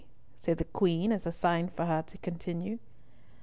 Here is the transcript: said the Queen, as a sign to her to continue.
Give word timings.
said 0.33 0.57
the 0.57 0.63
Queen, 0.63 1.11
as 1.11 1.27
a 1.27 1.31
sign 1.31 1.69
to 1.77 1.85
her 1.85 2.01
to 2.01 2.17
continue. 2.17 2.79